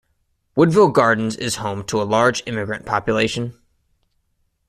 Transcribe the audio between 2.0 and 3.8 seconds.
a large immigrant population.